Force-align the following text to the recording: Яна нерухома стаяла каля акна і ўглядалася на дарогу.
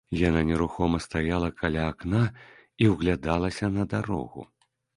Яна 0.27 0.39
нерухома 0.51 1.01
стаяла 1.05 1.49
каля 1.59 1.83
акна 1.91 2.23
і 2.85 2.89
ўглядалася 2.95 3.73
на 3.77 3.89
дарогу. 3.95 4.51